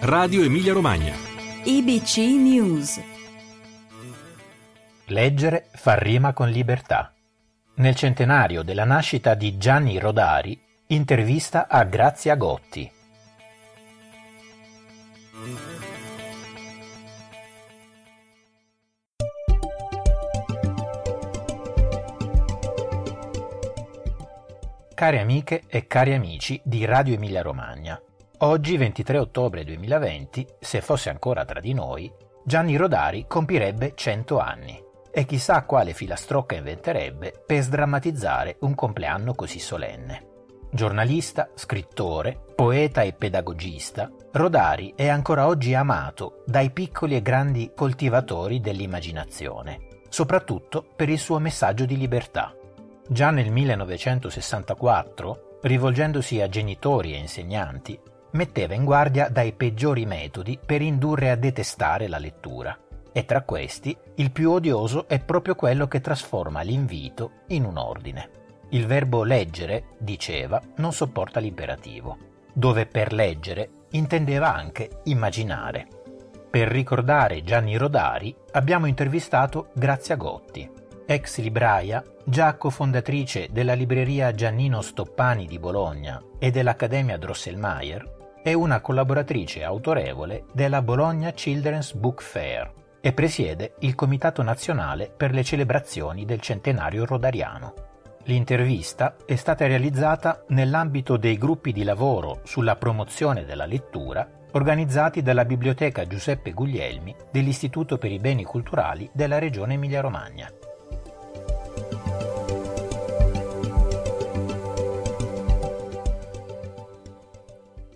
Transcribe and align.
Radio 0.00 0.42
Emilia 0.42 0.72
Romagna. 0.72 1.14
IBC 1.64 2.16
News. 2.16 3.00
Leggere 5.06 5.68
fa 5.72 5.94
rima 5.94 6.32
con 6.32 6.48
libertà. 6.48 7.12
Nel 7.76 7.94
centenario 7.94 8.62
della 8.62 8.84
nascita 8.84 9.34
di 9.34 9.56
Gianni 9.58 9.98
Rodari, 9.98 10.60
intervista 10.88 11.68
a 11.68 11.84
Grazia 11.84 12.34
Gotti. 12.36 12.90
Cari 25.02 25.18
amiche 25.18 25.64
e 25.66 25.88
cari 25.88 26.14
amici 26.14 26.60
di 26.62 26.84
Radio 26.84 27.14
Emilia 27.14 27.42
Romagna, 27.42 28.00
oggi 28.38 28.76
23 28.76 29.18
ottobre 29.18 29.64
2020, 29.64 30.46
se 30.60 30.80
fosse 30.80 31.10
ancora 31.10 31.44
tra 31.44 31.58
di 31.58 31.74
noi, 31.74 32.08
Gianni 32.44 32.76
Rodari 32.76 33.24
compirebbe 33.26 33.94
100 33.96 34.38
anni 34.38 34.80
e 35.10 35.24
chissà 35.24 35.64
quale 35.64 35.92
filastrocca 35.92 36.54
inventerebbe 36.54 37.32
per 37.44 37.62
sdrammatizzare 37.62 38.58
un 38.60 38.76
compleanno 38.76 39.34
così 39.34 39.58
solenne. 39.58 40.28
Giornalista, 40.70 41.50
scrittore, 41.52 42.38
poeta 42.54 43.02
e 43.02 43.12
pedagogista, 43.12 44.08
Rodari 44.30 44.92
è 44.94 45.08
ancora 45.08 45.48
oggi 45.48 45.74
amato 45.74 46.44
dai 46.46 46.70
piccoli 46.70 47.16
e 47.16 47.22
grandi 47.22 47.72
coltivatori 47.74 48.60
dell'immaginazione, 48.60 49.80
soprattutto 50.08 50.86
per 50.94 51.08
il 51.08 51.18
suo 51.18 51.40
messaggio 51.40 51.86
di 51.86 51.96
libertà. 51.96 52.54
Già 53.08 53.30
nel 53.30 53.50
1964, 53.50 55.58
rivolgendosi 55.62 56.40
a 56.40 56.48
genitori 56.48 57.14
e 57.14 57.18
insegnanti, 57.18 57.98
metteva 58.32 58.74
in 58.74 58.84
guardia 58.84 59.28
dai 59.28 59.52
peggiori 59.52 60.06
metodi 60.06 60.58
per 60.64 60.82
indurre 60.82 61.30
a 61.30 61.36
detestare 61.36 62.08
la 62.08 62.18
lettura. 62.18 62.78
E 63.12 63.24
tra 63.24 63.42
questi, 63.42 63.96
il 64.16 64.30
più 64.30 64.52
odioso 64.52 65.08
è 65.08 65.18
proprio 65.18 65.54
quello 65.54 65.86
che 65.86 66.00
trasforma 66.00 66.62
l'invito 66.62 67.42
in 67.48 67.64
un 67.64 67.76
ordine. 67.76 68.30
Il 68.70 68.86
verbo 68.86 69.24
leggere, 69.24 69.96
diceva, 69.98 70.60
non 70.76 70.92
sopporta 70.92 71.40
l'imperativo, 71.40 72.16
dove 72.54 72.86
per 72.86 73.12
leggere 73.12 73.68
intendeva 73.90 74.54
anche 74.54 75.00
immaginare. 75.04 75.86
Per 76.50 76.68
ricordare 76.68 77.42
Gianni 77.42 77.76
Rodari 77.76 78.34
abbiamo 78.52 78.86
intervistato 78.86 79.68
Grazia 79.74 80.16
Gotti, 80.16 80.70
ex 81.06 81.38
libraia, 81.38 82.02
già 82.24 82.56
cofondatrice 82.56 83.48
della 83.50 83.74
libreria 83.74 84.32
Giannino 84.32 84.80
Stoppani 84.80 85.46
di 85.46 85.58
Bologna 85.58 86.22
e 86.38 86.50
dell'Accademia 86.50 87.18
Drosselmayer, 87.18 88.40
è 88.42 88.52
una 88.52 88.80
collaboratrice 88.80 89.62
autorevole 89.62 90.44
della 90.52 90.82
Bologna 90.82 91.30
Children's 91.32 91.94
Book 91.94 92.22
Fair 92.22 92.72
e 93.00 93.12
presiede 93.12 93.74
il 93.80 93.94
Comitato 93.94 94.42
Nazionale 94.42 95.12
per 95.14 95.32
le 95.32 95.44
celebrazioni 95.44 96.24
del 96.24 96.40
centenario 96.40 97.04
rodariano. 97.04 97.74
L'intervista 98.24 99.16
è 99.26 99.34
stata 99.34 99.66
realizzata 99.66 100.44
nell'ambito 100.48 101.16
dei 101.16 101.36
gruppi 101.36 101.72
di 101.72 101.82
lavoro 101.82 102.40
sulla 102.44 102.76
promozione 102.76 103.44
della 103.44 103.66
lettura 103.66 104.28
organizzati 104.52 105.22
dalla 105.22 105.44
Biblioteca 105.44 106.06
Giuseppe 106.06 106.52
Guglielmi 106.52 107.14
dell'Istituto 107.30 107.98
per 107.98 108.12
i 108.12 108.18
Beni 108.18 108.44
Culturali 108.44 109.08
della 109.12 109.38
Regione 109.38 109.74
Emilia-Romagna. 109.74 110.50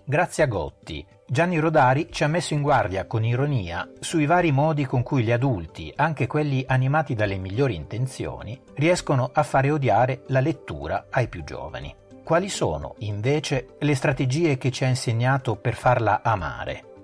Grazie 0.09 0.43
a 0.43 0.47
Gotti, 0.47 1.05
Gianni 1.27 1.59
Rodari 1.59 2.07
ci 2.09 2.23
ha 2.23 2.27
messo 2.27 2.53
in 2.53 2.61
guardia 2.61 3.05
con 3.07 3.25
ironia 3.25 3.91
sui 3.99 4.25
vari 4.25 4.53
modi 4.53 4.85
con 4.85 5.03
cui 5.03 5.21
gli 5.21 5.33
adulti, 5.33 5.91
anche 5.97 6.27
quelli 6.27 6.63
animati 6.65 7.13
dalle 7.13 7.35
migliori 7.35 7.75
intenzioni, 7.75 8.57
riescono 8.75 9.29
a 9.33 9.43
fare 9.43 9.69
odiare 9.69 10.21
la 10.27 10.39
lettura 10.39 11.07
ai 11.09 11.27
più 11.27 11.43
giovani. 11.43 11.93
Quali 12.23 12.47
sono, 12.47 12.95
invece, 12.99 13.75
le 13.79 13.95
strategie 13.95 14.57
che 14.57 14.71
ci 14.71 14.85
ha 14.85 14.87
insegnato 14.87 15.57
per 15.57 15.73
farla 15.73 16.21
amare? 16.23 16.96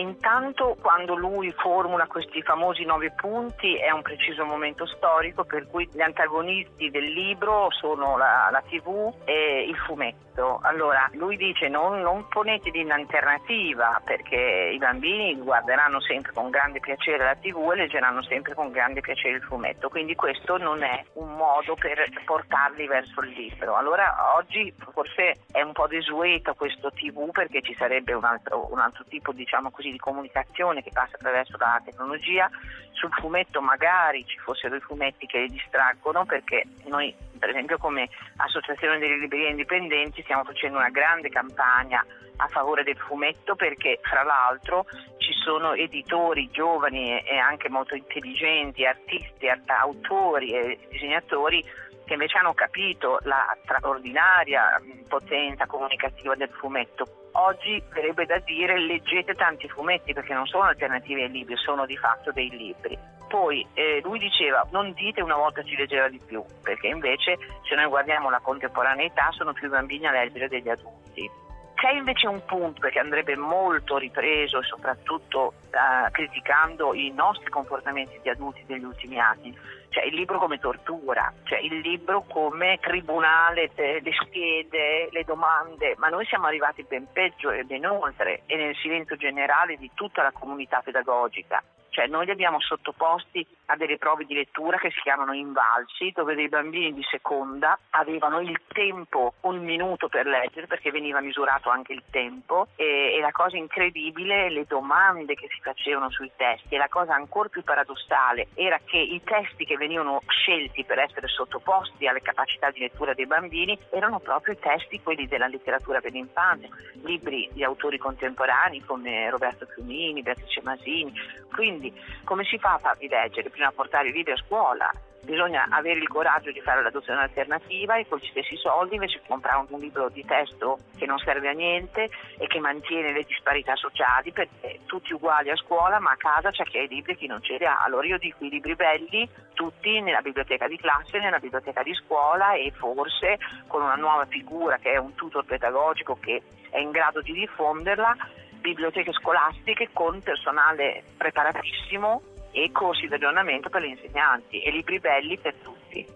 Intanto 0.00 0.78
quando 0.80 1.14
lui 1.14 1.52
formula 1.52 2.06
questi 2.06 2.40
famosi 2.42 2.84
nove 2.84 3.12
punti 3.12 3.74
è 3.76 3.90
un 3.90 4.00
preciso 4.00 4.46
momento 4.46 4.86
storico 4.86 5.44
per 5.44 5.68
cui 5.68 5.88
gli 5.92 6.00
antagonisti 6.00 6.90
del 6.90 7.04
libro 7.04 7.70
sono 7.70 8.16
la, 8.16 8.48
la 8.50 8.62
TV 8.62 9.12
e 9.24 9.66
il 9.68 9.76
fumetto. 9.76 10.58
Allora, 10.62 11.08
lui 11.12 11.36
dice 11.36 11.68
non, 11.68 12.00
non 12.00 12.26
ponetevi 12.28 12.80
in 12.80 12.92
alternativa 12.92 14.00
perché 14.02 14.70
i 14.72 14.78
bambini 14.78 15.36
guarderanno 15.36 16.00
sempre 16.00 16.32
con 16.32 16.48
grande 16.48 16.80
piacere 16.80 17.24
la 17.24 17.34
TV 17.34 17.70
e 17.72 17.76
leggeranno 17.76 18.22
sempre 18.22 18.54
con 18.54 18.70
grande 18.70 19.00
piacere 19.00 19.36
il 19.36 19.42
fumetto, 19.42 19.90
quindi 19.90 20.14
questo 20.14 20.56
non 20.56 20.82
è 20.82 21.04
un 21.14 21.34
modo 21.34 21.74
per 21.74 22.08
portarli 22.24 22.86
verso 22.86 23.20
il 23.20 23.32
libro. 23.32 23.76
Allora, 23.76 24.34
oggi 24.36 24.72
forse 24.94 25.34
è 25.52 25.60
un 25.60 25.72
po' 25.72 25.86
desueto 25.86 26.54
questo 26.54 26.90
TV 26.90 27.30
perché 27.32 27.60
ci 27.60 27.74
sarebbe 27.74 28.14
un 28.14 28.24
altro, 28.24 28.68
un 28.70 28.78
altro 28.78 29.04
tipo 29.08 29.32
diciamo 29.32 29.70
così, 29.70 29.89
di 29.90 29.98
comunicazione 29.98 30.82
che 30.82 30.90
passa 30.92 31.16
attraverso 31.16 31.56
la 31.56 31.80
tecnologia. 31.84 32.50
Sul 32.92 33.12
fumetto 33.12 33.60
magari 33.60 34.24
ci 34.26 34.38
fossero 34.38 34.76
i 34.76 34.80
fumetti 34.80 35.26
che 35.26 35.40
li 35.40 35.48
distraggono 35.48 36.24
perché 36.24 36.64
noi 36.86 37.14
per 37.40 37.48
esempio 37.48 37.78
come 37.78 38.08
Associazione 38.36 38.98
delle 38.98 39.16
Librerie 39.16 39.50
Indipendenti 39.50 40.22
stiamo 40.22 40.44
facendo 40.44 40.78
una 40.78 40.90
grande 40.90 41.30
campagna 41.30 42.04
a 42.36 42.46
favore 42.48 42.84
del 42.84 42.96
fumetto 42.96 43.56
perché 43.56 43.98
fra 44.02 44.22
l'altro 44.22 44.84
ci 45.18 45.32
sono 45.42 45.74
editori 45.74 46.48
giovani 46.50 47.18
e 47.18 47.38
anche 47.38 47.68
molto 47.68 47.94
intelligenti, 47.94 48.86
artisti, 48.86 49.48
autori 49.66 50.52
e 50.52 50.78
disegnatori 50.88 51.64
che 52.04 52.14
invece 52.14 52.38
hanno 52.38 52.54
capito 52.54 53.18
la 53.22 53.56
straordinaria 53.62 54.80
potenza 55.08 55.66
comunicativa 55.66 56.34
del 56.34 56.50
fumetto. 56.50 57.28
Oggi 57.32 57.80
verrebbe 57.92 58.26
da 58.26 58.38
dire 58.40 58.80
leggete 58.80 59.34
tanti 59.34 59.68
fumetti 59.68 60.12
perché 60.12 60.34
non 60.34 60.46
sono 60.46 60.64
alternative 60.64 61.22
ai 61.22 61.30
libri, 61.30 61.56
sono 61.56 61.86
di 61.86 61.96
fatto 61.96 62.32
dei 62.32 62.50
libri. 62.50 62.98
Poi 63.30 63.64
eh, 63.74 64.00
lui 64.02 64.18
diceva 64.18 64.66
non 64.72 64.92
dite 64.92 65.22
una 65.22 65.36
volta 65.36 65.62
si 65.62 65.76
leggeva 65.76 66.08
di 66.08 66.20
più, 66.26 66.42
perché 66.64 66.88
invece 66.88 67.38
se 67.62 67.76
noi 67.76 67.86
guardiamo 67.86 68.28
la 68.28 68.40
contemporaneità 68.40 69.30
sono 69.30 69.52
più 69.52 69.68
bambini 69.68 70.08
a 70.08 70.10
leggere 70.10 70.48
degli 70.48 70.68
adulti. 70.68 71.30
C'è 71.76 71.92
invece 71.92 72.26
un 72.26 72.44
punto 72.44 72.88
che 72.88 72.98
andrebbe 72.98 73.36
molto 73.36 73.98
ripreso 73.98 74.60
soprattutto 74.62 75.54
eh, 75.70 76.10
criticando 76.10 76.92
i 76.92 77.12
nostri 77.12 77.48
comportamenti 77.50 78.18
di 78.20 78.28
adulti 78.30 78.64
degli 78.66 78.82
ultimi 78.82 79.20
anni, 79.20 79.56
cioè 79.90 80.04
il 80.06 80.14
libro 80.16 80.38
come 80.38 80.58
tortura, 80.58 81.32
cioè 81.44 81.60
il 81.60 81.78
libro 81.78 82.24
come 82.28 82.78
tribunale, 82.80 83.70
le 83.76 84.12
schede, 84.24 85.08
le 85.12 85.22
domande, 85.22 85.94
ma 85.98 86.08
noi 86.08 86.26
siamo 86.26 86.46
arrivati 86.46 86.82
ben 86.82 87.06
peggio 87.12 87.52
e 87.52 87.62
ben 87.62 87.86
oltre 87.86 88.42
e 88.46 88.56
nel 88.56 88.74
silenzio 88.74 89.14
generale 89.14 89.76
di 89.76 89.88
tutta 89.94 90.22
la 90.22 90.32
comunità 90.32 90.80
pedagogica. 90.82 91.62
Cioè 91.90 92.06
noi 92.06 92.24
li 92.24 92.30
abbiamo 92.30 92.60
sottoposti 92.60 93.46
a 93.66 93.76
delle 93.76 93.98
prove 93.98 94.24
di 94.24 94.34
lettura 94.34 94.78
che 94.78 94.90
si 94.90 95.00
chiamano 95.00 95.32
invalsi, 95.32 96.12
dove 96.14 96.34
dei 96.34 96.48
bambini 96.48 96.92
di 96.92 97.04
seconda 97.08 97.78
avevano 97.90 98.40
il 98.40 98.60
tempo, 98.68 99.34
un 99.42 99.58
minuto 99.58 100.08
per 100.08 100.26
leggere, 100.26 100.66
perché 100.66 100.90
veniva 100.90 101.20
misurato 101.20 101.70
anche 101.70 101.92
il 101.92 102.02
tempo, 102.10 102.68
e, 102.76 103.14
e 103.16 103.20
la 103.20 103.32
cosa 103.32 103.56
incredibile, 103.56 104.50
le 104.50 104.64
domande 104.66 105.34
che 105.34 105.48
si 105.50 105.60
facevano 105.60 106.10
sui 106.10 106.30
testi, 106.36 106.74
e 106.74 106.78
la 106.78 106.88
cosa 106.88 107.14
ancora 107.14 107.48
più 107.48 107.62
paradossale 107.62 108.48
era 108.54 108.80
che 108.84 108.98
i 108.98 109.20
testi 109.22 109.64
che 109.64 109.76
venivano 109.76 110.22
scelti 110.26 110.84
per 110.84 110.98
essere 110.98 111.28
sottoposti 111.28 112.06
alle 112.06 112.22
capacità 112.22 112.70
di 112.70 112.80
lettura 112.80 113.14
dei 113.14 113.26
bambini 113.26 113.78
erano 113.90 114.18
proprio 114.20 114.54
i 114.54 114.58
testi, 114.58 115.00
quelli 115.02 115.26
della 115.26 115.46
letteratura 115.46 116.00
per 116.00 116.12
l'infanzia, 116.12 116.68
libri 117.04 117.48
di 117.52 117.64
autori 117.64 117.98
contemporanei 117.98 118.82
come 118.84 119.30
Roberto 119.30 119.66
Fiumini, 119.66 120.22
Beatrice 120.22 120.60
Masini, 120.62 121.12
quindi 121.52 121.79
quindi 121.80 121.98
come 122.24 122.44
si 122.44 122.58
fa 122.58 122.74
a 122.74 122.78
farli 122.78 123.08
leggere? 123.08 123.48
Prima 123.48 123.72
portare 123.72 124.08
i 124.08 124.12
libri 124.12 124.32
a 124.32 124.36
scuola, 124.36 124.92
bisogna 125.22 125.66
avere 125.70 125.98
il 125.98 126.08
coraggio 126.08 126.52
di 126.52 126.60
fare 126.60 126.82
l'adozione 126.82 127.22
alternativa 127.22 127.96
e 127.96 128.06
con 128.06 128.18
gli 128.18 128.28
stessi 128.28 128.56
soldi 128.56 128.94
invece 128.94 129.22
comprare 129.26 129.64
un 129.68 129.80
libro 129.80 130.08
di 130.10 130.24
testo 130.24 130.78
che 130.96 131.06
non 131.06 131.18
serve 131.18 131.48
a 131.48 131.52
niente 131.52 132.08
e 132.38 132.46
che 132.46 132.60
mantiene 132.60 133.12
le 133.12 133.24
disparità 133.26 133.74
sociali 133.76 134.30
perché 134.30 134.80
tutti 134.84 135.12
uguali 135.12 135.50
a 135.50 135.56
scuola 135.56 135.98
ma 135.98 136.10
a 136.10 136.16
casa 136.16 136.50
c'è 136.50 136.64
chi 136.64 136.78
ha 136.78 136.82
i 136.82 136.88
libri 136.88 137.12
e 137.12 137.16
chi 137.16 137.26
non 137.26 137.42
ce 137.42 137.56
li 137.56 137.64
ha. 137.64 137.82
Allora 137.82 138.06
io 138.06 138.18
dico 138.18 138.44
i 138.44 138.50
libri 138.50 138.74
belli 138.74 139.28
tutti 139.54 140.00
nella 140.00 140.20
biblioteca 140.20 140.68
di 140.68 140.76
classe, 140.76 141.18
nella 141.18 141.38
biblioteca 141.38 141.82
di 141.82 141.94
scuola 141.94 142.52
e 142.52 142.72
forse 142.76 143.38
con 143.66 143.82
una 143.82 143.96
nuova 143.96 144.26
figura 144.26 144.76
che 144.76 144.92
è 144.92 144.96
un 144.98 145.14
tutor 145.14 145.44
pedagogico 145.44 146.18
che 146.20 146.42
è 146.70 146.78
in 146.78 146.90
grado 146.90 147.20
di 147.20 147.32
diffonderla 147.32 148.16
biblioteche 148.60 149.12
scolastiche 149.12 149.90
con 149.92 150.20
personale 150.20 151.02
preparatissimo 151.16 152.22
e 152.52 152.70
corsi 152.72 153.06
di 153.06 153.14
aggiornamento 153.14 153.68
per 153.68 153.82
gli 153.82 153.90
insegnanti 153.90 154.60
e 154.62 154.70
libri 154.70 154.98
belli 154.98 155.38
per 155.38 155.54
tutti. 155.62 156.06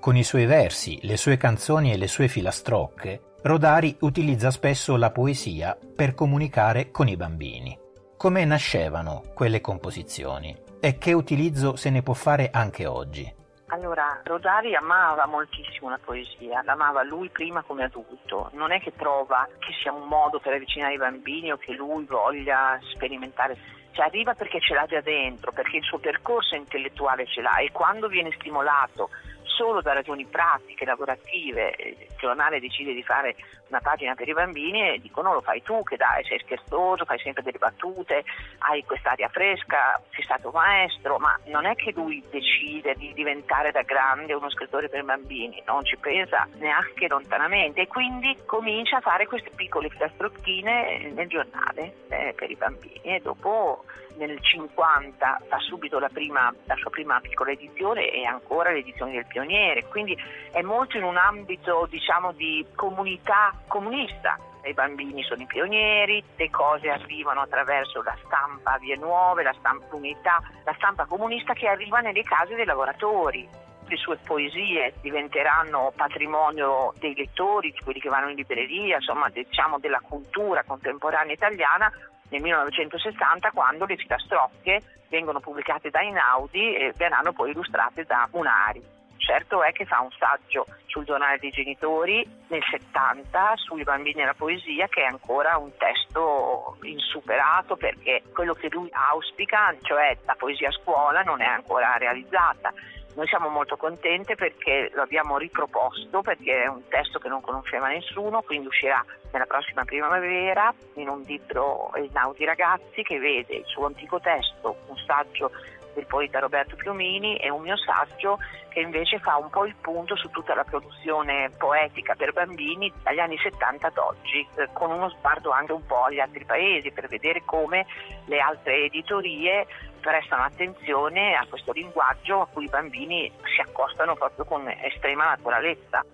Con 0.00 0.16
i 0.16 0.22
suoi 0.22 0.46
versi, 0.46 0.98
le 1.02 1.16
sue 1.16 1.36
canzoni 1.36 1.92
e 1.92 1.96
le 1.96 2.06
sue 2.06 2.28
filastrocche, 2.28 3.20
Rodari 3.42 3.96
utilizza 4.00 4.50
spesso 4.50 4.96
la 4.96 5.10
poesia 5.10 5.76
per 5.94 6.14
comunicare 6.14 6.90
con 6.90 7.06
i 7.08 7.16
bambini. 7.16 7.78
Come 8.16 8.44
nascevano 8.44 9.22
quelle 9.34 9.60
composizioni 9.60 10.56
e 10.80 10.98
che 10.98 11.12
utilizzo 11.12 11.76
se 11.76 11.90
ne 11.90 12.02
può 12.02 12.14
fare 12.14 12.50
anche 12.50 12.86
oggi? 12.86 13.35
Allora, 13.76 14.22
Rodari 14.24 14.74
amava 14.74 15.26
moltissimo 15.26 15.90
la 15.90 15.98
poesia, 16.02 16.62
l'amava 16.64 17.02
lui 17.02 17.28
prima 17.28 17.60
come 17.60 17.84
adulto. 17.84 18.48
Non 18.54 18.72
è 18.72 18.80
che 18.80 18.94
trova 18.96 19.46
che 19.58 19.74
sia 19.82 19.92
un 19.92 20.08
modo 20.08 20.40
per 20.40 20.54
avvicinare 20.54 20.94
i 20.94 20.96
bambini 20.96 21.52
o 21.52 21.58
che 21.58 21.74
lui 21.74 22.06
voglia 22.06 22.80
sperimentare. 22.94 23.54
Cioè 23.90 24.06
arriva 24.06 24.32
perché 24.32 24.60
ce 24.60 24.72
l'ha 24.72 24.86
già 24.86 25.02
dentro, 25.02 25.52
perché 25.52 25.76
il 25.76 25.82
suo 25.82 25.98
percorso 25.98 26.54
intellettuale 26.54 27.26
ce 27.26 27.42
l'ha 27.42 27.58
e 27.58 27.70
quando 27.70 28.08
viene 28.08 28.32
stimolato 28.38 29.10
solo 29.56 29.80
da 29.80 29.94
ragioni 29.94 30.26
pratiche, 30.26 30.84
lavorative, 30.84 31.74
il 31.78 32.06
giornale 32.18 32.60
decide 32.60 32.92
di 32.92 33.02
fare 33.02 33.34
una 33.68 33.80
pagina 33.80 34.14
per 34.14 34.28
i 34.28 34.34
bambini 34.34 34.90
e 34.90 34.98
dicono 35.00 35.32
lo 35.32 35.40
fai 35.40 35.62
tu 35.62 35.82
che 35.82 35.96
dai, 35.96 36.22
sei 36.24 36.38
scherzoso, 36.40 37.04
fai 37.04 37.18
sempre 37.18 37.42
delle 37.42 37.58
battute, 37.58 38.22
hai 38.58 38.84
quest'aria 38.84 39.28
fresca, 39.28 40.00
sei 40.10 40.22
stato 40.22 40.50
maestro, 40.50 41.18
ma 41.18 41.38
non 41.46 41.64
è 41.64 41.74
che 41.74 41.92
lui 41.92 42.22
decide 42.30 42.94
di 42.94 43.12
diventare 43.14 43.72
da 43.72 43.82
grande 43.82 44.34
uno 44.34 44.50
scrittore 44.50 44.88
per 44.88 45.02
bambini, 45.04 45.62
non 45.66 45.84
ci 45.84 45.96
pensa 45.96 46.46
neanche 46.58 47.08
lontanamente 47.08 47.80
e 47.80 47.86
quindi 47.86 48.36
comincia 48.44 48.98
a 48.98 49.00
fare 49.00 49.26
queste 49.26 49.50
piccole 49.54 49.88
filastrocchine 49.88 51.12
nel 51.14 51.28
giornale 51.28 51.94
eh, 52.08 52.34
per 52.36 52.50
i 52.50 52.56
bambini 52.56 53.00
e 53.02 53.20
dopo 53.20 53.84
nel 54.16 54.38
50 54.40 55.42
fa 55.46 55.58
subito 55.58 55.98
la, 55.98 56.08
prima, 56.08 56.52
la 56.64 56.74
sua 56.76 56.90
prima 56.90 57.20
piccola 57.20 57.50
edizione 57.50 58.10
e 58.10 58.24
ancora 58.24 58.72
l'edizione 58.72 59.12
del 59.12 59.26
Pioniere, 59.26 59.45
quindi 59.88 60.16
è 60.50 60.62
molto 60.62 60.96
in 60.96 61.04
un 61.04 61.16
ambito 61.16 61.86
diciamo 61.88 62.32
di 62.32 62.64
comunità 62.74 63.54
comunista. 63.66 64.38
I 64.64 64.74
bambini 64.74 65.22
sono 65.22 65.42
i 65.42 65.46
pionieri, 65.46 66.22
le 66.34 66.50
cose 66.50 66.90
arrivano 66.90 67.42
attraverso 67.42 68.02
la 68.02 68.16
stampa 68.24 68.76
vie 68.78 68.96
nuove, 68.96 69.44
la 69.44 69.54
stampa 69.58 69.94
unità, 69.94 70.42
la 70.64 70.74
stampa 70.76 71.04
comunista 71.04 71.52
che 71.52 71.68
arriva 71.68 72.00
nelle 72.00 72.22
case 72.22 72.56
dei 72.56 72.64
lavoratori 72.64 73.48
le 73.88 73.96
sue 73.96 74.16
poesie 74.16 74.94
diventeranno 75.00 75.92
patrimonio 75.94 76.92
dei 76.98 77.14
lettori, 77.14 77.70
di 77.70 77.78
quelli 77.78 78.00
che 78.00 78.08
vanno 78.08 78.30
in 78.30 78.36
libreria, 78.36 78.96
insomma 78.96 79.28
diciamo 79.28 79.78
della 79.78 80.00
cultura 80.00 80.64
contemporanea 80.64 81.32
italiana, 81.32 81.90
nel 82.28 82.40
1960 82.40 83.50
quando 83.52 83.84
le 83.84 83.96
filastrocche 83.96 84.82
vengono 85.08 85.38
pubblicate 85.40 85.90
da 85.90 86.02
Inaudi 86.02 86.74
e 86.74 86.92
verranno 86.96 87.32
poi 87.32 87.50
illustrate 87.50 88.04
da 88.04 88.28
Unari. 88.32 88.82
Certo 89.18 89.62
è 89.62 89.72
che 89.72 89.84
fa 89.84 90.00
un 90.00 90.10
saggio 90.18 90.66
sul 90.86 91.04
giornale 91.04 91.38
dei 91.38 91.50
genitori 91.50 92.26
nel 92.48 92.62
70 92.70 93.52
sui 93.56 93.82
bambini 93.82 94.22
e 94.22 94.24
la 94.24 94.34
poesia 94.34 94.86
che 94.88 95.02
è 95.02 95.06
ancora 95.06 95.56
un 95.56 95.70
testo 95.76 96.78
insuperato 96.82 97.76
perché 97.76 98.22
quello 98.32 98.54
che 98.54 98.68
lui 98.70 98.88
auspica, 98.92 99.74
cioè 99.82 100.16
la 100.24 100.34
poesia 100.36 100.68
a 100.68 100.72
scuola, 100.72 101.22
non 101.22 101.40
è 101.40 101.46
ancora 101.46 101.96
realizzata. 101.96 102.72
Noi 103.14 103.26
siamo 103.28 103.48
molto 103.48 103.76
contenti 103.76 104.34
perché 104.34 104.90
lo 104.94 105.00
abbiamo 105.00 105.38
riproposto, 105.38 106.20
perché 106.20 106.64
è 106.64 106.66
un 106.66 106.86
testo 106.88 107.18
che 107.18 107.28
non 107.28 107.40
conosceva 107.40 107.88
nessuno, 107.88 108.42
quindi 108.42 108.66
uscirà 108.66 109.02
nella 109.32 109.46
prossima 109.46 109.84
primavera 109.84 110.72
in 110.94 111.08
un 111.08 111.22
libro 111.22 111.90
Il 111.96 112.10
Naudi 112.12 112.44
Ragazzi 112.44 113.02
che 113.02 113.18
vede 113.18 113.56
il 113.56 113.64
suo 113.64 113.86
antico 113.86 114.20
testo, 114.20 114.76
un 114.88 114.96
saggio 114.98 115.50
del 115.96 116.06
poeta 116.06 116.38
Roberto 116.38 116.76
Piumini 116.76 117.36
e 117.36 117.48
un 117.48 117.62
mio 117.62 117.76
saggio 117.78 118.38
che 118.68 118.80
invece 118.80 119.18
fa 119.18 119.36
un 119.36 119.48
po' 119.48 119.64
il 119.64 119.74
punto 119.80 120.14
su 120.16 120.28
tutta 120.28 120.54
la 120.54 120.62
produzione 120.62 121.50
poetica 121.56 122.14
per 122.14 122.34
bambini 122.34 122.92
dagli 123.02 123.18
anni 123.18 123.38
70 123.38 123.86
ad 123.86 123.96
oggi, 123.96 124.46
eh, 124.56 124.68
con 124.74 124.90
uno 124.90 125.08
sguardo 125.08 125.50
anche 125.50 125.72
un 125.72 125.84
po' 125.86 126.04
agli 126.04 126.20
altri 126.20 126.44
paesi 126.44 126.92
per 126.92 127.08
vedere 127.08 127.42
come 127.44 127.86
le 128.26 128.38
altre 128.38 128.84
editorie 128.84 129.66
prestano 130.00 130.42
attenzione 130.42 131.34
a 131.34 131.46
questo 131.48 131.72
linguaggio 131.72 132.42
a 132.42 132.46
cui 132.46 132.64
i 132.64 132.68
bambini 132.68 133.32
si 133.42 133.60
accostano 133.62 134.14
proprio 134.14 134.44
con 134.44 134.68
estrema 134.68 135.24
naturalezza. 135.24 136.04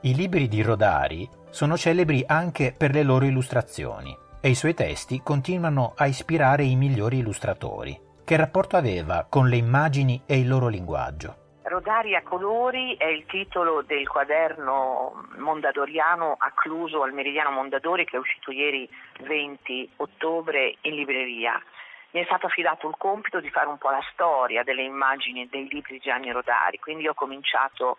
I 0.00 0.14
libri 0.14 0.48
di 0.48 0.62
Rodari 0.62 1.28
sono 1.50 1.76
celebri 1.76 2.24
anche 2.26 2.74
per 2.76 2.92
le 2.92 3.02
loro 3.02 3.26
illustrazioni 3.26 4.16
e 4.40 4.48
i 4.48 4.54
suoi 4.54 4.74
testi 4.74 5.20
continuano 5.22 5.92
a 5.96 6.06
ispirare 6.06 6.64
i 6.64 6.76
migliori 6.76 7.18
illustratori. 7.18 7.98
Che 8.26 8.36
rapporto 8.38 8.78
aveva 8.78 9.26
con 9.28 9.50
le 9.50 9.56
immagini 9.56 10.22
e 10.24 10.38
il 10.38 10.48
loro 10.48 10.68
linguaggio? 10.68 11.60
Rodari 11.64 12.14
a 12.14 12.22
colori 12.22 12.96
è 12.96 13.04
il 13.04 13.26
titolo 13.26 13.82
del 13.82 14.08
quaderno 14.08 15.26
mondadoriano 15.36 16.34
accluso 16.38 17.02
al 17.02 17.12
Meridiano 17.12 17.50
Mondadori 17.50 18.06
che 18.06 18.16
è 18.16 18.18
uscito 18.18 18.50
ieri 18.50 18.88
20 19.20 19.90
ottobre 19.96 20.74
in 20.80 20.94
libreria. 20.94 21.62
Mi 22.12 22.22
è 22.22 22.24
stato 22.24 22.46
affidato 22.46 22.88
il 22.88 22.94
compito 22.96 23.40
di 23.40 23.50
fare 23.50 23.68
un 23.68 23.76
po' 23.76 23.90
la 23.90 24.02
storia 24.14 24.62
delle 24.62 24.84
immagini 24.84 25.46
dei 25.50 25.68
libri 25.70 25.92
di 25.92 26.00
Gianni 26.00 26.32
Rodari, 26.32 26.78
quindi 26.78 27.06
ho 27.06 27.12
cominciato 27.12 27.98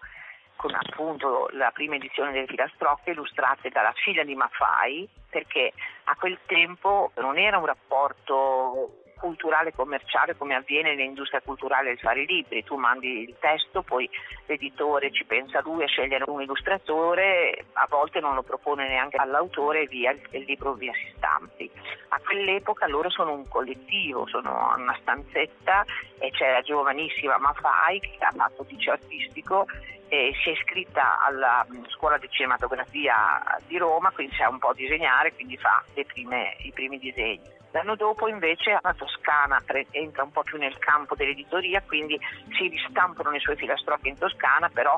con 0.55 0.73
appunto 0.73 1.49
la 1.51 1.69
prima 1.69 1.97
edizione 1.97 2.31
delle 2.31 2.47
filastrocche 2.47 3.11
illustrate 3.11 3.69
dalla 3.69 3.93
figlia 3.93 4.23
di 4.23 4.33
Maffai, 4.33 5.07
perché 5.29 5.71
a 6.05 6.15
quel 6.15 6.39
tempo 6.47 7.11
non 7.17 7.37
era 7.37 7.59
un 7.59 7.65
rapporto 7.67 9.03
culturale 9.17 9.73
commerciale 9.73 10.35
come 10.35 10.55
avviene 10.55 10.95
nell'industria 10.95 11.41
culturale 11.41 11.89
del 11.89 11.99
fare 11.99 12.21
i 12.21 12.25
libri. 12.25 12.63
Tu 12.63 12.75
mandi 12.75 13.21
il 13.21 13.35
testo, 13.39 13.81
poi 13.81 14.09
l'editore 14.45 15.11
ci 15.11 15.25
pensa 15.25 15.61
lui 15.61 15.83
a 15.83 15.87
scegliere 15.87 16.25
un 16.27 16.41
illustratore, 16.41 17.65
a 17.73 17.87
volte 17.89 18.19
non 18.19 18.35
lo 18.35 18.43
propone 18.43 18.87
neanche 18.87 19.17
all'autore 19.17 19.81
e 19.81 19.87
via 19.87 20.11
il 20.11 20.43
libro 20.43 20.73
via 20.73 20.93
si 20.93 21.13
stampi. 21.15 21.69
A 22.09 22.19
quell'epoca 22.23 22.87
loro 22.87 23.09
sono 23.09 23.33
un 23.33 23.47
collettivo, 23.47 24.27
sono 24.27 24.73
una 24.77 24.97
stanzetta 25.01 25.85
e 26.19 26.29
c'è 26.31 26.51
la 26.51 26.61
giovanissima 26.61 27.37
Mafai 27.37 27.99
che 27.99 28.17
ha 28.19 28.31
fatto 28.31 28.65
liceo 28.69 28.93
artistico 28.93 29.65
e 30.07 30.33
si 30.41 30.49
è 30.49 30.53
iscritta 30.53 31.19
alla 31.25 31.65
scuola 31.89 32.17
di 32.17 32.29
cinematografia 32.29 33.43
di 33.65 33.77
Roma, 33.77 34.11
quindi 34.11 34.35
sa 34.35 34.49
un 34.49 34.59
po' 34.59 34.73
disegnare, 34.73 35.33
quindi 35.33 35.57
fa 35.57 35.83
prime, 35.93 36.55
i 36.59 36.71
primi 36.71 36.99
disegni. 36.99 37.53
L'anno 37.75 37.97
dopo 37.97 38.29
invece 38.29 38.79
la 38.81 38.93
Toscana 38.93 39.61
entra 39.91 40.23
un 40.23 40.31
po' 40.31 40.43
più 40.43 40.57
nel 40.57 40.77
campo 40.77 41.13
dell'editoria, 41.13 41.81
quindi 41.81 42.17
si 42.57 42.69
ristampano 42.69 43.31
le 43.31 43.39
sue 43.39 43.57
filastrocche 43.57 44.07
in 44.07 44.17
Toscana, 44.17 44.69
però 44.69 44.97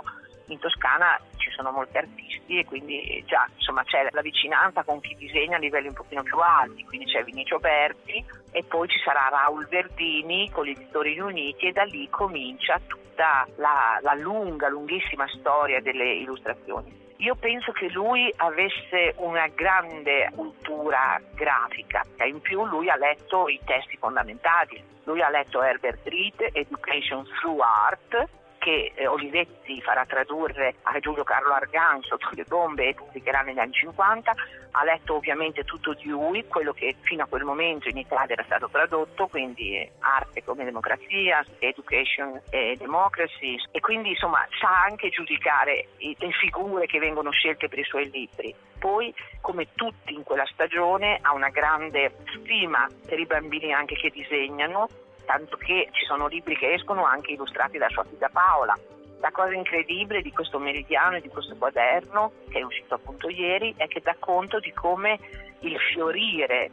in 0.50 0.60
Toscana 0.60 1.20
ci 1.38 1.50
sono 1.50 1.72
molti 1.72 1.98
artisti 1.98 2.60
e 2.60 2.66
quindi 2.66 3.24
già 3.26 3.50
insomma, 3.56 3.84
c'è 3.84 4.08
la 4.12 4.22
vicinanza 4.22 4.84
con 4.84 5.00
chi 5.00 5.16
disegna 5.16 5.56
a 5.56 5.60
livelli 5.60 5.88
un 5.88 5.96
pochino 5.96 6.22
più 6.22 6.38
alti, 6.38 6.86
quindi 6.86 7.08
c'è 7.08 7.24
Vinicio 7.24 7.58
Berti 7.58 8.24
e 8.52 8.64
poi 8.64 8.88
ci 8.88 9.00
sarà 9.04 9.28
Raul 9.28 9.68
Verdini 9.68 10.52
con 10.52 10.66
gli 10.66 10.70
editori 10.70 11.14
riuniti 11.14 11.66
e 11.66 11.72
da 11.72 11.84
lì 11.84 12.08
comincia 12.12 12.80
tutta 12.86 13.48
la, 13.56 13.98
la 14.04 14.14
lunga, 14.14 14.70
lunghissima 14.70 15.28
storia 15.30 15.82
delle 15.82 16.12
illustrazioni. 16.12 17.07
Io 17.18 17.34
penso 17.36 17.72
che 17.72 17.90
lui 17.90 18.32
avesse 18.38 19.16
una 19.18 19.48
grande 19.48 20.30
cultura 20.36 21.20
grafica 21.34 22.04
e 22.16 22.28
in 22.28 22.40
più 22.42 22.64
lui 22.66 22.90
ha 22.90 22.96
letto 22.96 23.48
i 23.48 23.60
testi 23.66 23.98
fondamentali. 23.98 24.84
Lui 25.04 25.22
ha 25.22 25.30
letto 25.30 25.64
Herbert 25.64 26.08
Reed, 26.08 26.50
Education 26.54 27.26
Through 27.40 27.62
Art, 27.62 28.28
che 28.68 28.92
eh, 28.96 29.08
Olivetti 29.08 29.82
farà 29.82 30.06
tradurre 30.06 30.76
a 30.82 31.00
Giulio 31.00 31.24
Carlo 31.24 31.54
Argan 31.54 32.02
sotto 32.02 32.28
le 32.34 32.44
bombe 32.50 32.90
e 32.90 32.94
pubblicherà 32.96 33.40
negli 33.40 33.60
anni 33.60 33.72
50, 33.72 34.34
ha 34.72 34.84
letto 34.84 35.16
ovviamente 35.16 35.64
tutto 35.64 35.94
di 35.94 36.10
lui, 36.10 36.46
quello 36.48 36.74
che 36.74 36.98
fino 37.00 37.24
a 37.24 37.28
quel 37.28 37.46
momento 37.46 37.88
in 37.88 37.96
Italia 37.96 38.34
era 38.34 38.44
stato 38.44 38.68
tradotto, 38.70 39.28
quindi 39.28 39.90
arte 40.00 40.44
come 40.44 40.66
democrazia, 40.66 41.46
education 41.60 42.42
e 42.50 42.76
democracy. 42.78 43.56
E 43.72 43.80
quindi 43.80 44.10
insomma 44.10 44.46
sa 44.60 44.84
anche 44.84 45.08
giudicare 45.10 45.88
le 45.98 46.32
figure 46.32 46.88
che 46.88 47.00
vengono 47.00 47.32
scelte 47.32 47.70
per 47.70 47.80
i 47.80 47.86
suoi 47.86 48.10
libri. 48.10 48.54
Poi, 48.78 49.14
come 49.40 49.70
tutti 49.76 50.14
in 50.14 50.24
quella 50.24 50.46
stagione, 50.52 51.20
ha 51.22 51.34
una 51.34 51.50
grande 51.50 52.18
stima 52.36 52.86
per 53.08 53.18
i 53.18 53.26
bambini 53.26 53.72
anche 53.72 53.96
che 53.96 54.10
disegnano 54.10 54.88
tanto 55.28 55.58
che 55.58 55.90
ci 55.92 56.06
sono 56.06 56.28
libri 56.28 56.58
che 56.58 56.74
escono 56.74 57.06
anche 57.06 57.34
illustrati 57.34 57.78
da 57.78 57.90
sua 57.90 58.06
figlia 58.06 58.30
Paola. 58.30 58.74
La 59.20 59.32
cosa 59.32 59.54
incredibile 59.54 60.22
di 60.22 60.32
questo 60.32 60.58
meridiano 60.58 61.18
e 61.18 61.22
di 61.22 61.28
questo 61.28 61.56
quaderno, 61.58 62.32
che 62.50 62.60
è 62.60 62.64
uscito 62.64 62.96
appunto 62.96 63.30
ieri, 63.30 63.74
è 63.76 63.88
che 63.88 64.00
dà 64.00 64.16
conto 64.18 64.60
di 64.60 64.72
come 64.72 65.20
il 65.60 65.78
fiorire 65.94 66.72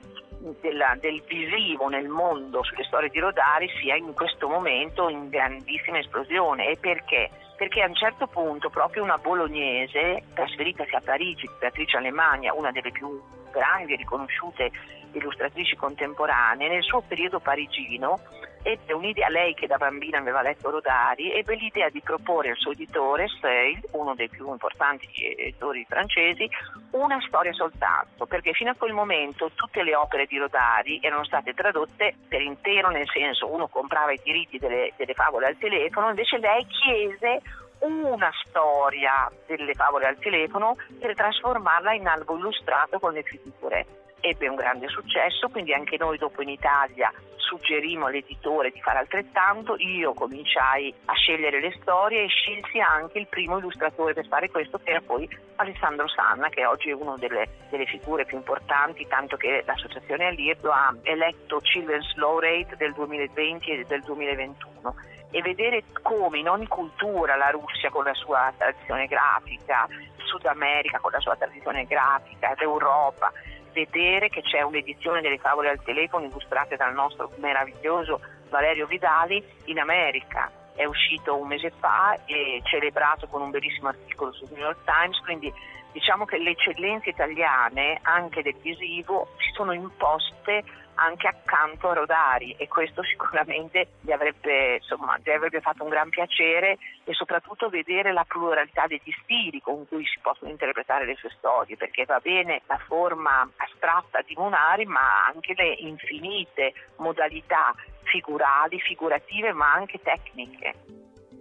della, 0.61 0.97
del 1.01 1.23
visivo 1.27 1.89
nel 1.89 2.09
mondo 2.09 2.63
sulle 2.63 2.85
storie 2.85 3.09
di 3.09 3.19
Rodari 3.19 3.69
sia 3.81 3.97
in 3.97 4.13
questo 4.15 4.49
momento 4.49 5.09
in 5.09 5.31
grandissima 5.31 5.99
esplosione. 5.99 6.69
E 6.69 6.77
perché? 6.79 7.31
Perché 7.57 7.83
a 7.83 7.89
un 7.89 7.95
certo 7.95 8.27
punto 8.27 8.69
proprio 8.69 9.03
una 9.03 9.19
bolognese, 9.19 10.23
trasferitasi 10.35 10.95
a 10.95 11.01
Parigi, 11.03 11.49
Beatrice 11.59 11.97
Alemagna, 11.97 12.53
una 12.53 12.71
delle 12.71 12.91
più 12.91 13.21
grandi 13.55 13.93
e 13.93 13.97
riconosciute 13.97 14.71
illustratrici 15.13 15.77
contemporanee, 15.77 16.69
nel 16.69 16.83
suo 16.83 17.01
periodo 17.01 17.39
parigino 17.39 18.21
ebbe 18.65 18.95
un'idea, 18.95 19.29
lei 19.29 19.53
che 19.53 19.67
da 19.67 19.77
bambina 19.77 20.19
aveva 20.19 20.41
letto 20.41 20.71
Rodari, 20.71 21.33
ebbe 21.33 21.55
l'idea 21.55 21.91
di 21.91 22.01
proporre 22.01 22.51
al 22.51 22.57
suo 22.57 22.73
editore, 22.73 23.27
Seil, 23.41 23.79
uno 23.93 24.15
dei 24.15 24.31
più 24.31 24.51
importanti 24.51 25.07
editori 25.37 25.85
francesi, 25.87 26.49
una 26.93 27.21
storia 27.27 27.53
soltanto, 27.53 28.25
perché 28.25 28.53
fino 28.55 28.71
a 28.71 28.75
quel 28.75 28.95
momento 28.95 29.51
tutte 29.55 29.83
le 29.83 29.95
opere 29.95 30.25
di 30.25 30.39
Rodari 30.39 30.99
erano 31.03 31.25
state 31.25 31.53
tradotte 31.53 32.17
per 32.27 32.41
intero, 32.41 32.89
nel 32.89 33.09
senso 33.09 33.53
uno 33.53 33.69
comprava 33.69 34.13
i 34.13 34.21
diritti 34.25 34.59
delle, 34.59 34.95
delle 34.97 35.13
favole 35.13 35.47
al 35.47 35.59
telefono, 35.59 36.09
invece 36.09 36.39
lei 36.39 36.67
chiese 36.67 37.43
una 37.85 38.31
storia 38.47 39.31
delle 39.47 39.75
favole 39.75 40.07
al 40.07 40.19
telefono 40.19 40.77
per 40.99 41.15
trasformarla 41.15 41.95
in 41.95 42.07
albo 42.07 42.37
illustrato 42.37 42.99
con 42.99 43.13
le 43.13 43.23
figure 43.23 43.87
ebbe 44.25 44.49
un 44.49 44.57
grande 44.57 44.89
successo, 44.89 45.49
quindi 45.49 45.75
anche 45.75 45.97
noi 45.99 46.17
dopo 46.17 46.41
in 46.41 46.49
Italia 46.49 47.13
suggerimmo 47.37 48.07
all'editore 48.07 48.71
di 48.71 48.81
fare 48.81 48.99
altrettanto, 48.99 49.77
io 49.77 50.15
cominciai 50.15 50.93
a 51.05 51.13
scegliere 51.13 51.61
le 51.61 51.77
storie 51.81 52.25
e 52.25 52.29
scelsi 52.29 52.81
anche 52.81 53.19
il 53.19 53.27
primo 53.27 53.59
illustratore 53.59 54.15
per 54.15 54.27
fare 54.27 54.49
questo 54.51 54.81
che 54.83 54.91
era 54.91 55.03
poi 55.03 55.29
Alessandro 55.57 56.09
Sanna 56.09 56.49
che 56.49 56.65
oggi 56.65 56.89
è 56.89 56.95
una 56.95 57.17
delle, 57.19 57.47
delle, 57.69 57.85
figure 57.85 58.25
più 58.25 58.39
importanti, 58.39 59.07
tanto 59.07 59.37
che 59.37 59.63
l'associazione 59.67 60.35
lo 60.63 60.73
ha 60.73 60.95
eletto 61.03 61.61
Children's 61.61 62.15
Laureate 62.17 62.77
del 62.77 62.95
2020 62.95 63.71
e 63.71 63.85
del 63.87 64.01
2021 64.01 64.95
e 65.31 65.43
vedere 65.43 65.85
come 66.01 66.39
in 66.39 66.49
ogni 66.49 66.67
cultura 66.67 67.37
la 67.37 67.51
Russia 67.51 67.91
con 67.91 68.05
la 68.05 68.15
sua 68.15 68.53
tradizione 68.57 69.07
grafica, 69.07 69.87
Sud 70.17 70.47
America 70.47 70.99
con 70.99 71.13
la 71.13 71.21
sua 71.21 71.37
tradizione 71.37 71.85
grafica, 71.85 72.55
l'Europa 72.57 73.31
vedere 73.75 74.31
che 74.31 74.41
c'è 74.41 74.63
un'edizione 74.63 75.21
delle 75.21 75.39
favole 75.39 75.69
al 75.69 75.83
telefono 75.83 76.25
illustrate 76.25 76.77
dal 76.77 76.95
nostro 76.95 77.31
meraviglioso 77.37 78.21
Valerio 78.49 78.87
Vidali 78.87 79.45
in 79.67 79.79
America. 79.79 80.51
È 80.75 80.85
uscito 80.85 81.37
un 81.37 81.47
mese 81.47 81.71
fa 81.79 82.19
e 82.25 82.61
celebrato 82.65 83.27
con 83.29 83.43
un 83.43 83.51
bellissimo 83.51 83.89
articolo 83.89 84.33
sul 84.33 84.49
New 84.51 84.61
York 84.61 84.85
Times, 84.85 85.19
quindi 85.21 85.53
diciamo 85.93 86.25
che 86.25 86.39
le 86.39 86.51
eccellenze 86.51 87.11
italiane 87.11 88.01
anche 88.03 88.43
del 88.43 88.57
visivo 88.61 89.29
si 89.39 89.51
sono 89.53 89.73
imposte 89.73 90.65
anche 90.97 91.27
accanto 91.27 91.89
a 91.89 91.95
Rodari 91.95 92.55
e 92.57 92.69
questo 92.69 93.03
sicuramente 93.07 93.89
gli 94.01 94.13
avrebbe, 94.13 94.77
insomma, 94.77 95.19
gli 95.23 95.31
avrebbe 95.31 95.61
fatto 95.61 95.83
un 95.83 95.89
gran 95.89 96.09
piacere 96.09 96.79
e 97.05 97.13
soprattutto 97.15 97.69
vedere 97.69 98.13
la 98.13 98.25
pluralità 98.27 98.87
degli 98.87 99.15
stili 99.23 99.61
con 99.61 99.87
cui 99.89 100.05
si 100.07 100.19
possono 100.21 100.51
interpretare 100.51 101.05
le 101.05 101.17
sue 101.17 101.31
storie, 101.37 101.77
perché 101.77 102.05
va 102.05 102.19
bene 102.21 102.63
la 102.67 102.79
forma 102.79 103.49
astratta 103.57 104.21
di 104.23 104.35
Munari, 104.37 104.85
ma 104.87 105.27
anche 105.27 105.55
le 105.57 105.75
infinite 105.79 106.73
modalità 106.97 107.75
figurali, 108.05 108.79
figurative, 108.81 109.53
ma 109.53 109.73
anche 109.73 110.01
tecniche. 110.03 110.75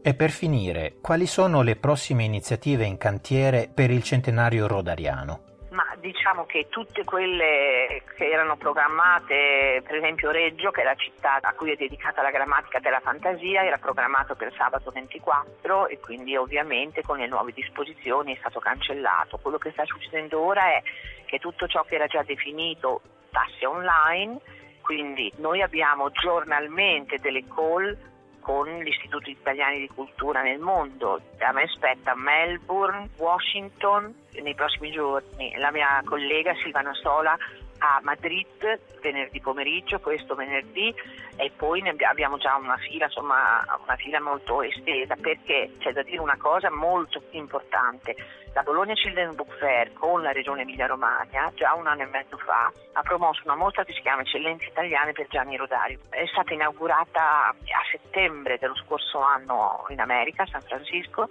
E 0.05 0.13
per 0.15 0.31
finire, 0.31 0.95
quali 1.01 1.25
sono 1.25 1.61
le 1.61 1.77
prossime 1.77 2.25
iniziative 2.25 2.83
in 2.83 2.97
cantiere 2.97 3.69
per 3.73 3.89
il 3.89 4.03
centenario 4.03 4.67
rodariano? 4.67 5.51
Ma 5.69 5.95
diciamo 5.97 6.45
che 6.45 6.67
tutte 6.69 7.03
quelle 7.03 8.03
che 8.15 8.29
erano 8.29 8.57
programmate, 8.57 9.81
per 9.81 9.95
esempio 9.95 10.29
Reggio, 10.29 10.71
che 10.71 10.81
è 10.81 10.83
la 10.83 10.93
città 10.95 11.39
a 11.41 11.53
cui 11.53 11.71
è 11.71 11.75
dedicata 11.75 12.21
la 12.21 12.31
grammatica 12.31 12.79
della 12.79 12.99
fantasia, 12.99 13.63
era 13.63 13.77
programmato 13.77 14.35
per 14.35 14.53
sabato 14.55 14.91
24 14.91 15.87
e 15.87 15.99
quindi 15.99 16.35
ovviamente 16.35 17.01
con 17.01 17.17
le 17.17 17.27
nuove 17.27 17.53
disposizioni 17.53 18.35
è 18.35 18.39
stato 18.39 18.59
cancellato. 18.59 19.39
Quello 19.41 19.57
che 19.57 19.71
sta 19.71 19.85
succedendo 19.85 20.39
ora 20.39 20.63
è 20.65 20.83
che 21.25 21.39
tutto 21.39 21.65
ciò 21.65 21.83
che 21.83 21.95
era 21.95 22.07
già 22.07 22.21
definito 22.23 23.01
passi 23.31 23.65
online, 23.65 24.37
quindi 24.83 25.31
noi 25.37 25.61
abbiamo 25.61 26.11
giornalmente 26.11 27.17
delle 27.17 27.47
call 27.47 27.97
con 28.41 28.67
gli 28.67 28.89
istituti 28.89 29.31
italiani 29.31 29.79
di 29.79 29.87
cultura 29.87 30.41
nel 30.41 30.59
mondo. 30.59 31.21
A 31.39 31.51
me 31.53 31.65
spetta 31.69 32.13
Melbourne, 32.13 33.09
Washington 33.17 34.13
nei 34.41 34.53
prossimi 34.53 34.91
giorni. 34.91 35.55
La 35.57 35.71
mia 35.71 36.01
collega 36.03 36.53
Silvana 36.61 36.93
Sola 36.93 37.37
a 37.79 37.99
Madrid 38.03 38.79
venerdì 39.01 39.39
pomeriggio, 39.39 39.99
questo 39.99 40.35
venerdì 40.35 40.93
e 41.37 41.51
poi 41.55 41.81
abbiamo 42.05 42.37
già 42.37 42.55
una 42.55 42.77
fila, 42.77 43.05
insomma 43.05 43.65
una 43.83 43.95
fila 43.95 44.21
molto 44.21 44.61
estesa 44.61 45.15
perché 45.15 45.71
c'è 45.79 45.93
da 45.93 46.03
dire 46.03 46.19
una 46.19 46.37
cosa 46.37 46.69
molto 46.69 47.23
importante. 47.31 48.15
La 48.53 48.61
Bologna 48.61 48.93
Children 48.93 49.35
Book 49.35 49.57
Fair 49.57 49.93
con 49.93 50.21
la 50.21 50.31
regione 50.31 50.61
Emilia 50.61 50.85
Romagna 50.85 51.51
già 51.55 51.73
un 51.73 51.87
anno 51.87 52.03
e 52.03 52.05
mezzo 52.05 52.37
fa 52.37 52.71
ha 52.93 53.01
promosso 53.01 53.41
una 53.45 53.55
mostra 53.55 53.83
che 53.83 53.93
si 53.93 54.01
chiama 54.01 54.21
Eccellenze 54.21 54.65
Italiane 54.65 55.11
per 55.11 55.27
Gianni 55.27 55.57
Rodario. 55.57 55.99
È 56.09 56.23
stata 56.27 56.53
inaugurata 56.53 57.49
a 57.49 57.55
settembre 57.91 58.59
dello 58.59 58.75
scorso 58.75 59.19
anno 59.19 59.85
in 59.89 59.99
America, 59.99 60.43
a 60.43 60.47
San 60.47 60.61
Francisco 60.61 61.29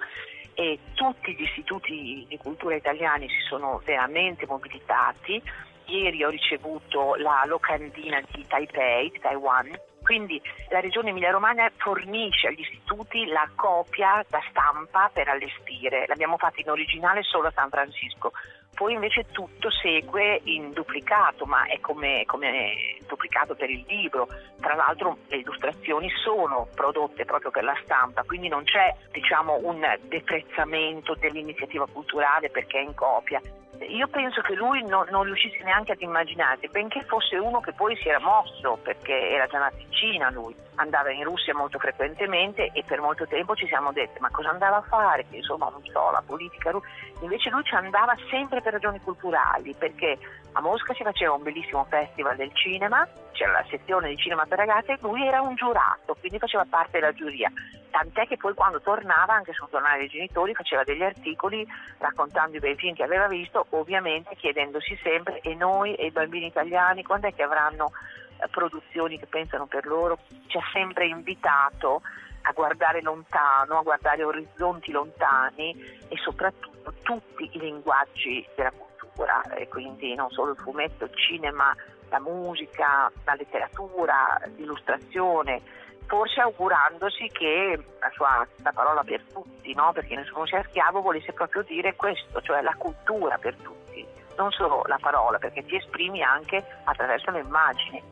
e 0.55 0.79
tutti 0.95 1.35
gli 1.35 1.43
istituti 1.43 2.26
di 2.29 2.38
cultura 2.38 2.75
italiani 2.75 3.29
si 3.29 3.41
sono 3.49 3.81
veramente 3.85 4.45
mobilitati 4.47 5.41
Ieri 5.87 6.25
ho 6.25 6.31
ricevuto 6.31 7.17
la 7.17 7.43
locandina 7.47 8.23
di 8.31 8.47
Taipei, 8.47 9.11
di 9.11 9.19
Taiwan, 9.19 9.71
quindi 10.12 10.38
la 10.69 10.81
Regione 10.81 11.09
Emilia-Romagna 11.09 11.73
fornisce 11.75 12.49
agli 12.49 12.61
istituti 12.61 13.25
la 13.28 13.49
copia 13.54 14.23
da 14.28 14.42
stampa 14.50 15.11
per 15.11 15.26
allestire. 15.28 16.04
L'abbiamo 16.07 16.37
fatta 16.37 16.61
in 16.61 16.69
originale 16.69 17.23
solo 17.23 17.49
a 17.49 17.52
San 17.54 17.71
Francisco. 17.71 18.33
Poi 18.75 18.92
invece 18.92 19.25
tutto 19.33 19.71
segue 19.71 20.42
in 20.45 20.73
duplicato, 20.73 21.47
ma 21.47 21.64
è 21.64 21.81
come, 21.81 22.25
come 22.26 22.99
duplicato 23.09 23.54
per 23.54 23.71
il 23.71 23.87
libro. 23.88 24.28
Tra 24.61 24.75
l'altro 24.75 25.16
le 25.28 25.38
illustrazioni 25.38 26.11
sono 26.23 26.69
prodotte 26.75 27.25
proprio 27.25 27.50
per 27.50 27.64
la 27.64 27.78
stampa, 27.83 28.23
quindi 28.23 28.49
non 28.49 28.64
c'è 28.64 28.95
diciamo, 29.12 29.61
un 29.62 29.81
deprezzamento 30.09 31.14
dell'iniziativa 31.14 31.87
culturale 31.90 32.50
perché 32.50 32.81
è 32.81 32.83
in 32.83 32.95
copia 32.95 33.40
io 33.89 34.07
penso 34.09 34.41
che 34.41 34.55
lui 34.55 34.83
no, 34.85 35.07
non 35.11 35.25
riuscisse 35.25 35.62
neanche 35.62 35.93
ad 35.93 36.01
immaginare, 36.01 36.69
benché 36.71 37.03
fosse 37.05 37.37
uno 37.37 37.61
che 37.61 37.73
poi 37.73 37.97
si 37.97 38.09
era 38.09 38.21
mosso, 38.21 38.79
perché 38.83 39.31
era 39.31 39.47
già 39.47 39.59
nato 39.59 39.77
in 39.79 39.93
Cina 39.93 40.31
lui, 40.31 40.55
andava 40.77 41.11
in 41.11 41.25
Russia 41.25 41.55
molto 41.55 41.79
frequentemente 41.79 42.71
e 42.73 42.83
per 42.87 43.01
molto 43.01 43.27
tempo 43.27 43.55
ci 43.55 43.67
siamo 43.67 43.93
detti 43.93 44.21
ma 44.21 44.31
cosa 44.31 44.51
andava 44.51 44.77
a 44.77 44.83
fare, 44.83 45.27
insomma 45.31 45.69
non 45.71 45.83
so, 45.85 46.11
la 46.11 46.23
politica 46.25 46.71
russa, 46.71 46.87
invece 47.21 47.51
lui 47.51 47.65
ci 47.65 47.75
andava 47.75 48.15
sempre 48.31 48.61
per 48.61 48.73
ragioni 48.73 49.01
culturali, 49.01 49.75
perché 49.75 50.19
a 50.53 50.61
Mosca 50.61 50.95
si 50.95 51.03
faceva 51.03 51.35
un 51.35 51.43
bellissimo 51.43 51.85
festival 51.89 52.37
del 52.37 52.55
cinema, 52.55 53.07
c'era 53.33 53.53
la 53.53 53.65
sezione 53.69 54.09
di 54.09 54.17
cinema 54.17 54.45
per 54.47 54.59
ragazze 54.59 54.93
e 54.93 54.99
lui 55.01 55.27
era 55.27 55.41
un 55.41 55.55
giurato, 55.55 56.17
quindi 56.19 56.39
faceva 56.39 56.67
parte 56.69 56.99
della 56.99 57.12
giuria 57.12 57.51
tant'è 57.92 58.26
che 58.26 58.38
poi 58.38 58.54
quando 58.54 58.80
tornava 58.80 59.34
anche 59.34 59.52
sul 59.52 59.68
giornale 59.70 59.99
dei 59.99 60.08
genitori 60.08 60.54
faceva 60.54 60.82
degli 60.82 61.02
articoli 61.02 61.64
raccontando 61.99 62.56
i 62.56 62.61
bei 62.61 62.75
film 62.75 62.94
che 62.94 63.04
aveva 63.04 63.28
visto, 63.28 63.66
ovviamente 63.70 64.34
chiedendosi 64.34 64.99
sempre 65.02 65.40
e 65.40 65.54
noi 65.54 65.94
e 65.94 66.06
i 66.06 66.11
bambini 66.11 66.46
italiani 66.46 67.04
quando 67.04 67.28
è 67.28 67.34
che 67.34 67.42
avranno 67.42 67.92
eh, 68.38 68.49
produzioni 68.49 69.18
che 69.18 69.26
pensano 69.26 69.66
per 69.66 69.87
loro, 69.87 70.18
ci 70.46 70.56
ha 70.56 70.62
sempre 70.72 71.06
invitato 71.06 72.00
a 72.44 72.52
guardare 72.52 73.02
lontano, 73.02 73.78
a 73.78 73.82
guardare 73.82 74.25
orizzonti 74.25 74.90
lontani 74.90 76.00
e 76.08 76.16
soprattutto 76.16 76.94
tutti 77.02 77.49
i 77.52 77.58
linguaggi 77.61 78.44
della 78.56 78.72
cultura, 78.72 79.42
e 79.54 79.68
quindi 79.68 80.14
non 80.14 80.30
solo 80.30 80.52
il 80.52 80.58
fumetto, 80.58 81.04
il 81.04 81.14
cinema, 81.14 81.72
la 82.08 82.18
musica, 82.18 83.12
la 83.25 83.34
letteratura, 83.34 84.40
l'illustrazione 84.56 85.82
forse 86.12 86.42
augurandosi 86.42 87.26
che 87.28 87.83
la 87.99 88.11
sua 88.12 88.47
la 88.62 88.73
parola 88.73 89.02
per 89.02 89.23
tutti, 89.33 89.73
no? 89.73 89.92
perché 89.95 90.14
nessuno 90.14 90.45
sia 90.45 90.62
schiavo, 90.69 91.00
volesse 91.00 91.33
proprio 91.33 91.62
dire 91.62 91.97
questo, 91.97 92.42
cioè 92.42 92.61
la 92.61 92.75
cultura 92.76 93.38
per 93.38 93.57
tutti, 93.57 94.07
non 94.37 94.50
solo 94.50 94.83
la 94.88 94.99
parola, 95.00 95.38
perché 95.38 95.64
ti 95.64 95.75
esprimi 95.75 96.23
anche 96.23 96.62
attraverso 96.85 97.31
le 97.31 97.40
immagini. 97.40 98.12